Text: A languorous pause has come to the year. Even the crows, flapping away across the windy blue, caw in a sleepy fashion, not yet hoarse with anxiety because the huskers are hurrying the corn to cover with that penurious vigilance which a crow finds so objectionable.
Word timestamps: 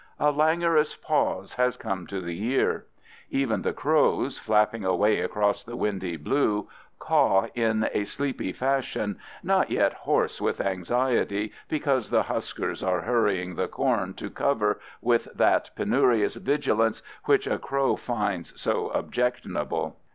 A 0.19 0.31
languorous 0.31 0.95
pause 0.95 1.53
has 1.53 1.77
come 1.77 2.07
to 2.07 2.19
the 2.21 2.33
year. 2.33 2.87
Even 3.29 3.61
the 3.61 3.71
crows, 3.71 4.39
flapping 4.39 4.83
away 4.83 5.19
across 5.19 5.63
the 5.63 5.75
windy 5.75 6.17
blue, 6.17 6.67
caw 6.97 7.45
in 7.53 7.87
a 7.93 8.05
sleepy 8.05 8.51
fashion, 8.51 9.19
not 9.43 9.69
yet 9.69 9.93
hoarse 9.93 10.41
with 10.41 10.59
anxiety 10.59 11.51
because 11.69 12.09
the 12.09 12.23
huskers 12.23 12.81
are 12.81 13.01
hurrying 13.01 13.53
the 13.53 13.67
corn 13.67 14.15
to 14.15 14.31
cover 14.31 14.79
with 15.03 15.27
that 15.35 15.69
penurious 15.75 16.33
vigilance 16.35 17.03
which 17.25 17.45
a 17.45 17.59
crow 17.59 17.95
finds 17.95 18.59
so 18.59 18.87
objectionable. 18.89 19.97